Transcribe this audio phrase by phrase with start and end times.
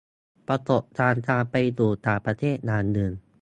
[0.47, 3.11] ประสบการณ์การไปอยู่ต่างประเทศอย่างหนึ่ง